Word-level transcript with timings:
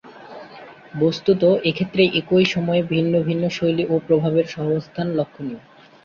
বস্ত্তত, 0.93 1.43
এক্ষেত্রে 1.69 2.03
একই 2.19 2.45
সময়ে 2.45 2.81
ভিন্ন 2.83 3.13
ভিন্ন 3.27 3.43
শৈলী 3.49 3.83
ও 3.89 3.95
প্রভাবের 4.07 4.45
সহাবস্থান 4.47 5.07
লক্ষণীয়। 5.17 5.61